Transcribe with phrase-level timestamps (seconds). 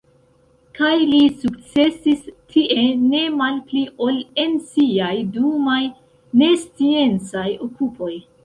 [0.77, 2.23] Kaj li sukcesis
[2.55, 5.81] tie ne malpli ol en siaj dumaj
[6.45, 8.15] nesciencaj okupoj.